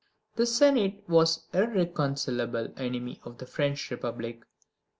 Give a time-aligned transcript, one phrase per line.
[0.35, 4.41] The Senate was the irreconcilable enemy of the French Republic.